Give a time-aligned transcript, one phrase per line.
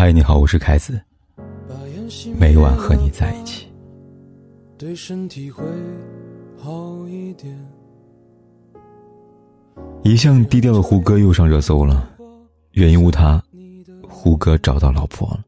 [0.00, 0.98] 嗨，你好，我是凯子。
[2.38, 3.66] 每晚和你在一起。
[4.78, 5.62] 对身体会
[6.56, 7.54] 好一点。
[10.02, 12.08] 一向低调的胡歌又上热搜了，
[12.72, 13.42] 原因无他，
[14.08, 15.44] 胡歌找到老婆了。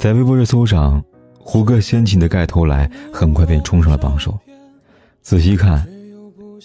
[0.00, 1.00] 在微博热搜上，
[1.38, 4.36] 胡歌掀起的盖头来，很快便冲上了榜首。
[5.22, 5.86] 仔细看，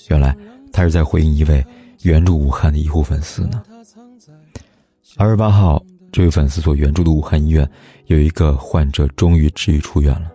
[0.10, 0.36] 原来
[0.74, 1.64] 他是在回应一位
[2.02, 3.62] 援助武汉的医护粉丝呢。
[5.18, 5.80] 二十八号。
[6.12, 7.68] 这位粉丝所援助的武汉医院
[8.08, 10.30] 有一个患者终于治愈出院了，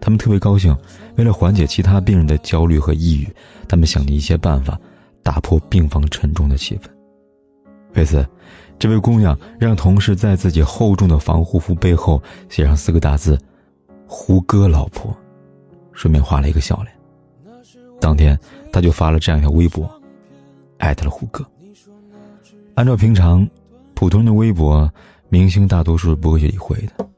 [0.00, 0.74] 他们特别高兴。
[1.16, 3.28] 为了缓解其他病人的焦虑和抑郁，
[3.66, 4.78] 他们想了一些办法，
[5.24, 6.82] 打破病房沉重的气氛。
[7.94, 8.24] 为此，
[8.78, 13.36] 这位姑娘让同事在自己厚重的防护服背后写上四个大字
[14.06, 15.12] ：“胡歌老婆”，
[15.92, 16.94] 顺便画了一个笑脸。
[18.00, 18.38] 当天，
[18.70, 19.90] 她就发了这样一条微博，
[20.78, 21.44] 艾特了胡歌。
[22.74, 23.48] 按照平常
[23.94, 24.88] 普通人的微博。
[25.28, 27.08] 明星大多数是不会去理会的，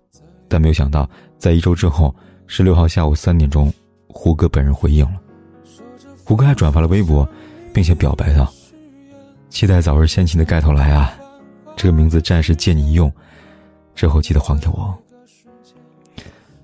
[0.48, 1.08] 但没有想到，
[1.38, 2.14] 在一周之后，
[2.46, 3.72] 十六号下午三点钟，
[4.08, 5.20] 胡歌本人回应了。
[6.24, 7.28] 胡歌还转发了微博，
[7.72, 8.50] 并且表白道
[9.50, 11.14] ：“期待早日掀起的盖头来啊！
[11.77, 13.12] 这个名字暂时借你用，
[13.94, 14.96] 之后记得还给我。”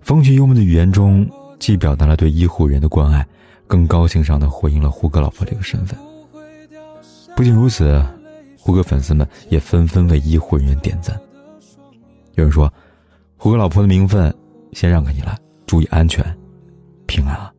[0.02, 3.26] 风趣幽默的语言中，既表达了对医护人员的关爱，
[3.66, 5.98] 更高情商的回应了胡歌老婆这个身份。
[7.36, 8.02] 不仅如此，
[8.58, 11.19] 胡歌粉丝们也纷纷为医护人员点赞。
[12.36, 12.72] 有人说，
[13.36, 14.34] 胡歌老婆的名分
[14.72, 16.24] 先让给你了，注意安全，
[17.06, 17.52] 平安啊！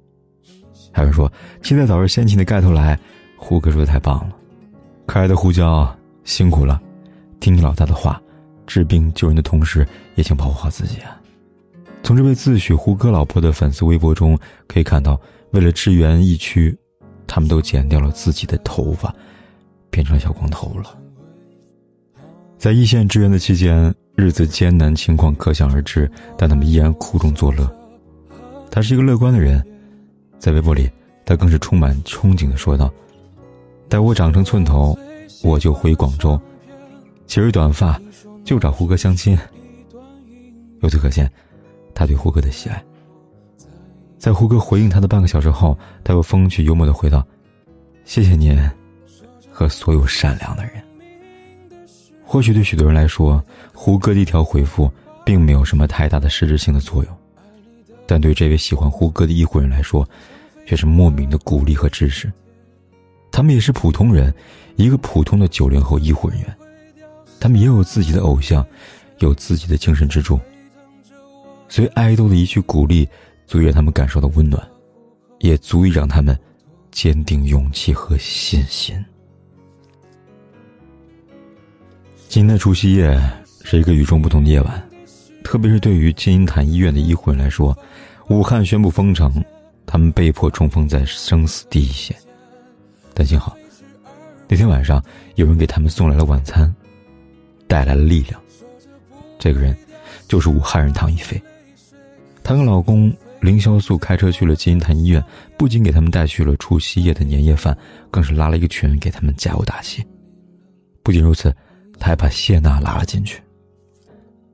[0.91, 2.99] 还有人说，期待早日掀起的盖头来。
[3.37, 4.35] 胡歌说的太棒了，
[5.05, 6.81] 可爱的胡椒辛苦了，
[7.39, 8.21] 听你老大的话，
[8.65, 11.21] 治病救人的同时，也请保护好自己啊！
[12.01, 15.19] 从这位自诩胡歌老婆的粉丝微博中可以看到，
[15.51, 16.75] 为了支援疫区，
[17.27, 19.13] 他们都剪掉了自己的头发，
[19.89, 20.97] 变成小光头了。
[22.57, 23.93] 在一线支援的期间。
[24.15, 27.69] 日子艰难，情况可想而知，但他们依然苦中作乐。
[28.71, 29.61] 他是一个乐观的人，
[30.39, 30.89] 在微博里，
[31.25, 32.91] 他更是充满憧憬的说道
[33.89, 34.97] ：“待我长成寸头，
[35.43, 36.39] 我就回广州，
[37.27, 37.99] 其实短发，
[38.45, 39.37] 就找胡歌相亲。”
[40.81, 41.29] 由此可见，
[41.93, 42.81] 他对胡歌的喜爱。
[44.17, 47.25] 在胡歌回应他的半个小时后，他又风趣幽默的回道
[48.05, 48.57] ：“谢谢您，
[49.51, 50.73] 和所有善良的人。”
[52.35, 53.41] 或许对许多人来说，
[53.73, 54.91] 胡歌的一条回复
[55.23, 57.17] 并没有什么太大的实质性的作用，
[58.05, 60.05] 但对这位喜欢胡歌的医护人来说，
[60.65, 62.29] 却是莫名的鼓励和支持。
[63.31, 64.35] 他们也是普通人，
[64.75, 66.53] 一个普通的九零后医护人员，
[67.39, 68.67] 他们也有自己的偶像，
[69.19, 70.37] 有自己的精神支柱。
[71.69, 73.07] 所以爱豆的一句鼓励，
[73.47, 74.61] 足以让他们感受到温暖，
[75.39, 76.37] 也足以让他们
[76.91, 79.01] 坚定勇气和信心。
[82.27, 83.17] 今天的除夕夜
[83.63, 84.89] 是一个与众不同的夜晚，
[85.41, 87.77] 特别是对于金银潭医院的医护人来说，
[88.27, 89.41] 武汉宣布封城，
[89.85, 92.15] 他们被迫冲锋在生死第一线。
[93.13, 93.55] 但幸好，
[94.49, 95.01] 那天晚上
[95.35, 96.73] 有人给他们送来了晚餐，
[97.67, 98.39] 带来了力量。
[99.39, 99.75] 这个人
[100.27, 101.41] 就是武汉人唐一菲，
[102.43, 105.23] 她跟老公凌潇肃开车去了金银潭医院，
[105.57, 107.77] 不仅给他们带去了除夕夜的年夜饭，
[108.11, 110.05] 更是拉了一个群给他们加油打气。
[111.01, 111.55] 不仅如此。
[111.99, 113.41] 他还把谢娜拉了进去。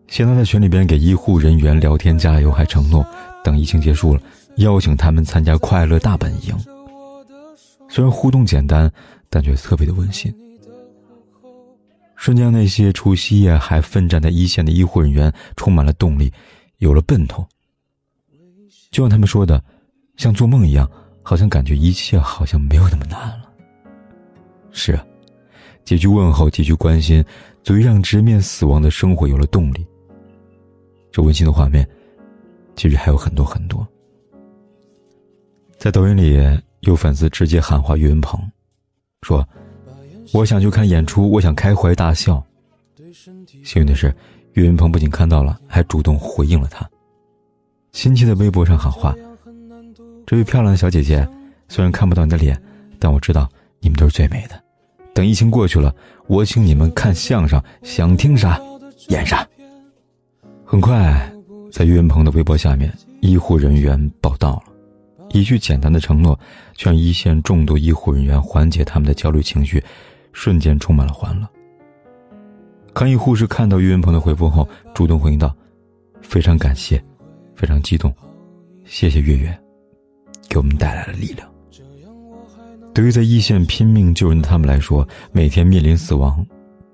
[0.07, 3.05] 谢娜在群里边给医护人员聊天加油，还承诺
[3.43, 4.21] 等疫情结束了，
[4.57, 6.53] 邀请他们参加快乐大本营。
[7.87, 8.91] 虽然互动简单，
[9.29, 10.33] 但却特别的温馨。
[12.15, 16.31] 瞬间，那些除夕夜还奋战在一线的医护人员充满了动力，
[16.77, 17.45] 有了奔头。
[18.91, 19.63] 就像他们说的，
[20.17, 20.89] 像做梦一样，
[21.23, 23.49] 好像感觉一切好像没有那么难了。
[24.71, 25.05] 是啊。
[25.83, 27.23] 几句问候，几句关心，
[27.63, 29.85] 足以让直面死亡的生活有了动力。
[31.11, 31.87] 这温馨的画面，
[32.75, 33.85] 其实还有很多很多。
[35.77, 36.39] 在抖音里，
[36.81, 38.39] 有粉丝直接喊话岳云鹏，
[39.23, 39.45] 说
[40.31, 42.41] ：“我想去看演出，我想开怀大笑。”
[43.63, 44.13] 幸运的是，
[44.53, 46.87] 岳云鹏不仅看到了，还主动回应了他。
[47.91, 49.13] 亲切的微博上喊话
[50.25, 51.27] ：“这位漂亮的小姐姐，
[51.67, 52.61] 虽然看不到你的脸，
[52.99, 54.60] 但我知道你们都是最美的。”
[55.13, 55.93] 等疫情过去了，
[56.27, 58.59] 我请你们看相声，想听啥
[59.09, 59.45] 演啥。
[60.65, 61.31] 很快，
[61.71, 64.73] 在岳云鹏的微博下面，医护人员报道了，
[65.31, 66.39] 一句简单的承诺，
[66.75, 69.83] 却让一线众多医护人员缓解他们的焦虑情绪，
[70.31, 71.47] 瞬间充满了欢乐。
[72.93, 75.53] 抗疫护士看到岳云鹏的回复后，主动回应道
[76.23, 77.03] ：“非常感谢，
[77.53, 78.13] 非常激动，
[78.85, 79.57] 谢谢月月，
[80.47, 81.45] 给我们带来了力量。”
[82.93, 86.45] 对于在一线拼命救人的他们来说，每天面临死亡，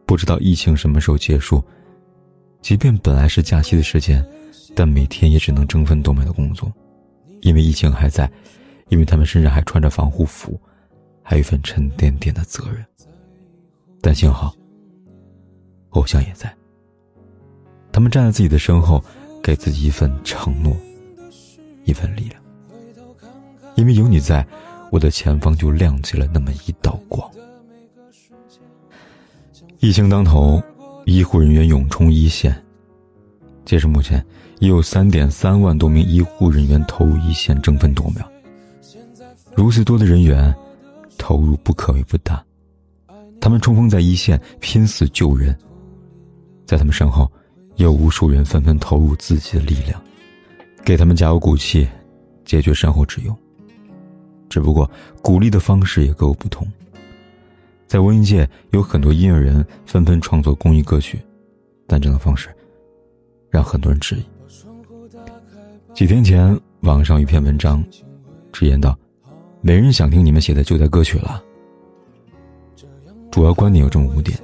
[0.05, 1.63] 不知道疫情什么时候结束，
[2.61, 4.23] 即便本来是假期的时间，
[4.75, 6.71] 但每天也只能争分夺秒的工作，
[7.41, 8.31] 因为疫情还在，
[8.89, 10.59] 因为他们身上还穿着防护服，
[11.23, 12.85] 还有一份沉甸甸的责任。
[13.99, 14.53] 但幸好，
[15.89, 16.53] 偶像也在。
[17.91, 19.03] 他们站在自己的身后，
[19.41, 20.77] 给自己一份承诺，
[21.85, 22.39] 一份力量。
[23.75, 24.45] 因为有你在，
[24.91, 27.29] 我的前方就亮起了那么一道光。
[29.79, 30.61] 疫情当头，
[31.05, 32.55] 医护人员涌冲一线。
[33.63, 34.25] 截至目前，
[34.59, 38.25] 已有三点三万多名医护人员投入一线，争分夺秒。
[39.55, 40.55] 如此多的人员，
[41.17, 42.43] 投入不可谓不大。
[43.39, 45.55] 他们冲锋在一线，拼死救人。
[46.65, 47.31] 在他们身后，
[47.75, 50.01] 有无数人纷纷投入自己的力量，
[50.83, 51.87] 给他们加油鼓气，
[52.45, 53.35] 解决善后之忧。
[54.49, 54.89] 只不过，
[55.21, 56.67] 鼓励的方式也各有不同。
[57.87, 61.19] 在文艺界，有很多音乐人纷纷创作公益歌曲，
[61.85, 62.49] 但这种方式
[63.49, 64.25] 让很多人质疑。
[65.93, 67.83] 几天前，网上一篇文章
[68.51, 68.97] 直言道
[69.61, 71.43] ：“没人想听你们写的救灾歌曲了。”
[73.31, 74.37] 主要观点有这么五点：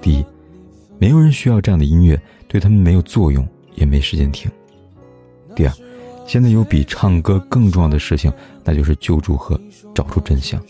[0.00, 0.24] 第一，
[0.98, 4.48] 没有人需要这样的音乐，对他们没有作用，也没时间听；
[5.54, 5.72] 第二，
[6.28, 8.30] 现在有比唱歌更重要的事情，
[8.62, 9.58] 那就是救助和
[9.94, 10.60] 找出真相；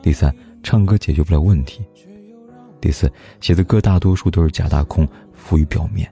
[0.00, 0.32] 第三，
[0.62, 1.82] 唱歌解决不了问题；
[2.80, 6.06] 第四，写的歌大多数都是假大空，浮于表面；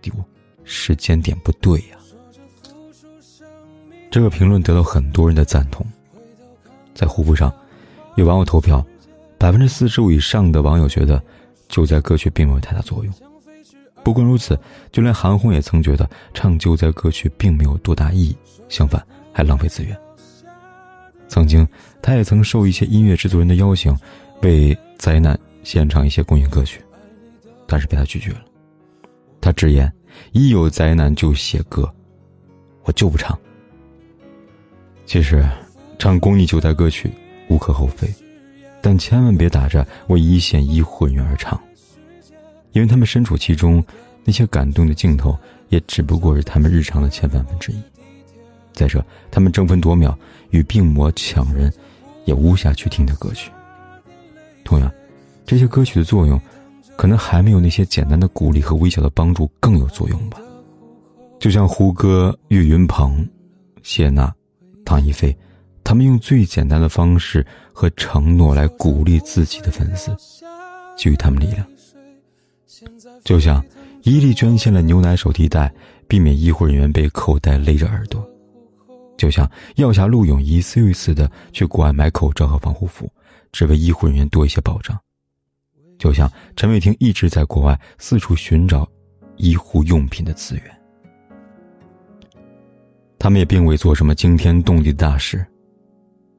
[0.00, 0.24] 第五，
[0.64, 1.98] 时间点不对呀。
[4.10, 5.86] 这个评论得到很多人的赞同，
[6.94, 7.52] 在虎扑上，
[8.16, 8.82] 有网友投票。
[9.36, 11.22] 百分之四十五以上的网友觉得，
[11.68, 13.14] 救灾歌曲并没有太大作用。
[14.02, 14.58] 不光如此，
[14.90, 18.36] 就连韩红也曾觉得唱救灾歌曲并没有多大意义，
[18.68, 19.96] 相反还浪费资源。
[21.28, 21.66] 曾经，
[22.02, 23.96] 他也曾受一些音乐制作人的邀请，
[24.42, 26.82] 为灾难献唱一些公益歌曲，
[27.66, 28.40] 但是被他拒绝了。
[29.40, 29.90] 他直言
[30.32, 31.88] ：“一有灾难就写歌，
[32.84, 33.38] 我就不唱。”
[35.06, 35.44] 其实，
[35.98, 37.10] 唱公益救灾歌曲
[37.48, 38.12] 无可厚非。
[38.82, 41.60] 但千万别打着为一线医护人员而唱，
[42.72, 43.84] 因为他们身处其中，
[44.24, 45.38] 那些感动的镜头
[45.68, 47.76] 也只不过是他们日常的千万分之一。
[48.72, 50.16] 再说，他们争分夺秒
[50.50, 51.72] 与病魔抢人，
[52.24, 53.50] 也无暇去听的歌曲。
[54.64, 54.90] 同样，
[55.44, 56.40] 这些歌曲的作用，
[56.96, 60.38] 可能还没有那些简单的鼓励和微小的帮助更有作用吧。
[61.38, 63.28] 就像胡歌、岳云鹏、
[63.82, 64.32] 谢娜、
[64.84, 65.36] 唐一菲。
[65.82, 70.14] 他们用最简单的方式和承诺来鼓励自己的粉丝，
[70.96, 71.66] 给予他们力量。
[73.24, 73.64] 就像
[74.02, 75.72] 伊利捐献了牛奶手提袋，
[76.06, 78.22] 避免医护人员被口袋勒着耳朵；
[79.18, 83.10] 就像药侠陆勇一次又一次的去国外买口罩和防护服，
[83.50, 84.96] 只为医护人员多一些保障；
[85.98, 88.88] 就像陈伟霆一直在国外四处寻找
[89.36, 90.64] 医护用品的资源。
[93.18, 95.44] 他们也并未做什么惊天动地的大事。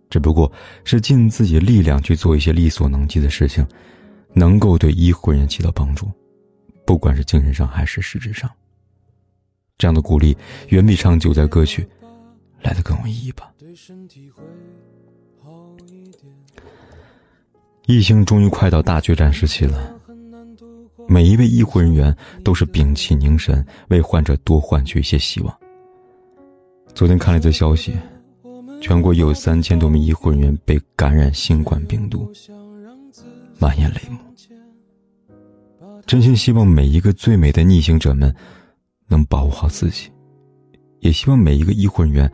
[0.10, 0.52] 只不过
[0.84, 3.66] 是尽自己力量去做一些力所能及的事情，
[4.34, 6.10] 能够对医护人员起到帮助，
[6.86, 8.50] 不管是精神上还是实质上。
[9.78, 10.36] 这样的鼓励
[10.70, 11.88] 远比唱救灾歌曲
[12.62, 13.52] 来的更有意义吧。
[17.88, 20.00] 疫情终于快到大决战时期了，
[21.08, 25.58] 每一位医护人员都是屏气凝神，为患者多换取一些希望。
[26.94, 27.96] 昨天看了一则消息。
[28.82, 32.28] 全国有三千多名医护人员被感染新冠病毒，
[33.60, 34.18] 满眼泪目。
[36.06, 38.34] 真心希望每一个最美的逆行者们
[39.08, 40.12] 能保护好自己，
[41.00, 42.32] 也希望每一个医护人员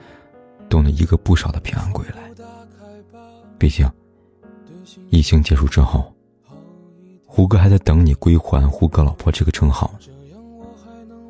[0.67, 2.31] 都能一个不少的平安归来。
[3.59, 3.89] 毕竟，
[5.09, 6.11] 疫情结束之后，
[7.25, 9.93] 胡歌还在等你归还“胡歌老婆”这个称号，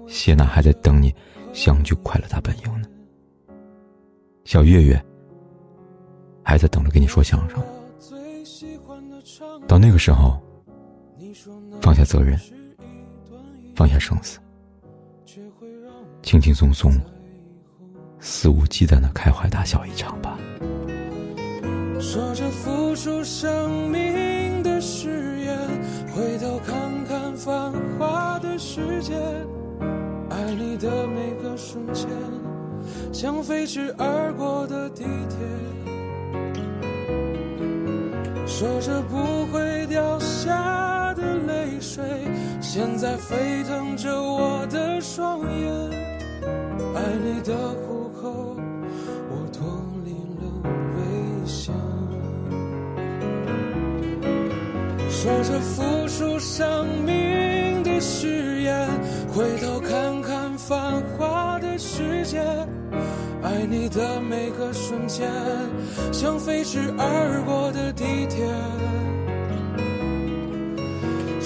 [0.08, 1.14] 谢娜还在等你
[1.54, 2.88] 相聚快乐大本营呢。
[4.46, 5.06] 小月月
[6.44, 7.62] 还在等着跟你说相声，
[9.68, 10.42] 到那个时候，
[11.82, 12.40] 放下责任，
[13.76, 14.40] 放下生死，
[16.22, 16.92] 轻轻松松、
[18.20, 20.38] 肆无忌惮的开怀大笑一场吧。
[22.00, 25.58] 说着付出生命的誓言，
[26.14, 29.16] 回头看看繁华的世界，
[30.30, 32.08] 爱你的每个瞬间。
[33.12, 35.38] 像飞驰而过的地铁，
[38.46, 39.18] 说着不
[39.48, 40.27] 会掉下的泪水，
[42.80, 45.74] 现在沸腾着我的双眼。
[46.94, 48.56] 爱你的虎口，
[49.32, 49.68] 我脱
[50.06, 50.46] 离了
[50.94, 51.02] 危
[51.48, 51.74] 险。
[55.10, 58.88] 说着付出生命的誓言
[59.28, 62.40] 回头看看繁华的世界，
[63.42, 65.28] 爱你的每个瞬间，
[66.14, 68.46] 像飞驰而过的地铁。